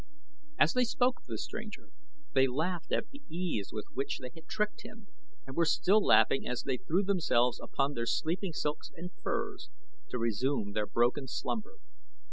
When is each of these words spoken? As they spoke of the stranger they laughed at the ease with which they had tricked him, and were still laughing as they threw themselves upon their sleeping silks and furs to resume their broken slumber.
As 0.57 0.73
they 0.73 0.83
spoke 0.83 1.19
of 1.19 1.25
the 1.27 1.37
stranger 1.37 1.89
they 2.33 2.47
laughed 2.47 2.91
at 2.91 3.11
the 3.11 3.21
ease 3.29 3.71
with 3.71 3.85
which 3.93 4.17
they 4.17 4.31
had 4.33 4.47
tricked 4.47 4.81
him, 4.81 5.05
and 5.45 5.55
were 5.55 5.63
still 5.63 6.03
laughing 6.03 6.47
as 6.47 6.63
they 6.63 6.77
threw 6.77 7.03
themselves 7.03 7.59
upon 7.59 7.93
their 7.93 8.07
sleeping 8.07 8.51
silks 8.53 8.89
and 8.95 9.11
furs 9.21 9.69
to 10.09 10.17
resume 10.17 10.71
their 10.71 10.87
broken 10.87 11.27
slumber. 11.27 11.75